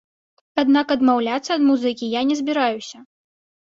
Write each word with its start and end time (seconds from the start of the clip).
Аднак 0.61 0.95
адмаўляцца 0.95 1.49
ад 1.59 1.67
музыкі 1.69 2.13
я 2.19 2.27
не 2.35 2.43
збіраюся. 2.43 3.09